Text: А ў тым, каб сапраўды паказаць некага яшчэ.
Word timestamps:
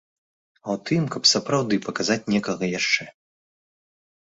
А 0.61 0.67
ў 0.75 0.81
тым, 0.89 1.03
каб 1.17 1.23
сапраўды 1.33 1.75
паказаць 1.87 2.19
некага 2.35 2.73
яшчэ. 2.79 3.03